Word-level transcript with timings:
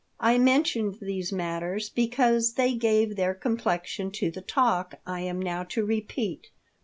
I 0.19 0.39
mention 0.39 0.97
these 0.99 1.31
matters 1.31 1.89
because 1.91 2.53
they 2.53 2.73
gave 2.73 3.15
their 3.15 3.35
complexion 3.35 4.09
to 4.13 4.31
the 4.31 4.41
talk 4.41 4.95
I 5.05 5.19
am 5.19 5.39
now 5.39 5.63
to 5.65 5.85
repeat. 5.85 6.47